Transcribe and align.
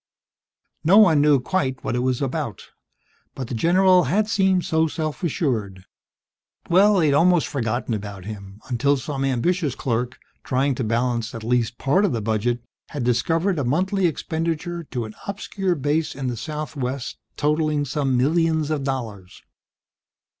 No 0.83 0.97
one 0.97 1.21
knew 1.21 1.39
quite 1.39 1.83
what 1.83 1.95
it 1.95 1.99
was 1.99 2.23
about, 2.23 2.69
but 3.35 3.49
the 3.49 3.53
general 3.53 4.05
had 4.05 4.27
seemed 4.27 4.65
so 4.65 4.87
self 4.87 5.21
assured 5.23 5.85
that 6.63 6.71
Well, 6.71 6.95
they'd 6.97 7.13
almost 7.13 7.45
forgotten 7.47 7.93
about 7.93 8.25
him 8.25 8.59
until 8.67 8.97
some 8.97 9.23
ambitious 9.23 9.75
clerk, 9.75 10.17
trying 10.43 10.73
to 10.73 10.83
balance 10.83 11.35
at 11.35 11.43
least 11.43 11.77
part 11.77 12.03
of 12.03 12.13
the 12.13 12.19
budget, 12.21 12.63
had 12.89 13.03
discovered 13.03 13.59
a 13.59 13.63
monthly 13.63 14.07
expenditure 14.07 14.83
to 14.85 15.05
an 15.05 15.13
obscure 15.27 15.75
base 15.75 16.15
in 16.15 16.25
the 16.29 16.35
southwest 16.35 17.17
totalling 17.37 17.85
some 17.85 18.17
millions 18.17 18.71
of 18.71 18.83
dollars. 18.83 19.43